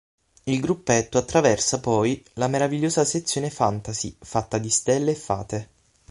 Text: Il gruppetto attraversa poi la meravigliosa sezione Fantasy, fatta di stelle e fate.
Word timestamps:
Il 0.45 0.59
gruppetto 0.61 1.19
attraversa 1.19 1.79
poi 1.79 2.25
la 2.33 2.47
meravigliosa 2.47 3.05
sezione 3.05 3.51
Fantasy, 3.51 4.17
fatta 4.19 4.57
di 4.57 4.69
stelle 4.71 5.11
e 5.11 5.15
fate. 5.15 5.69